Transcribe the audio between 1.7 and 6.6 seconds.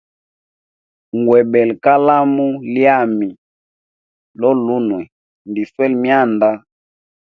kalamu lyami lolunwe, ndjiswele myanda.